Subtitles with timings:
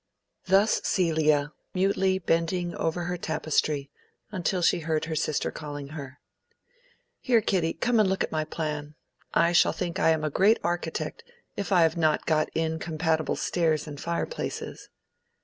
[0.47, 3.91] Thus Celia, mutely bending over her tapestry,
[4.31, 6.19] until she heard her sister calling her.
[7.19, 8.95] "Here, Kitty, come and look at my plan;
[9.35, 11.23] I shall think I am a great architect,
[11.55, 14.89] if I have not got incompatible stairs and fireplaces."